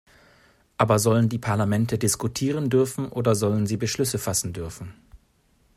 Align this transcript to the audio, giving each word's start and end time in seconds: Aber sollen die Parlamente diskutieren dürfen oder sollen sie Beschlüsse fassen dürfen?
Aber 0.77 0.97
sollen 0.97 1.29
die 1.29 1.37
Parlamente 1.37 1.99
diskutieren 1.99 2.71
dürfen 2.71 3.07
oder 3.09 3.35
sollen 3.35 3.67
sie 3.67 3.77
Beschlüsse 3.77 4.17
fassen 4.17 4.51
dürfen? 4.51 4.95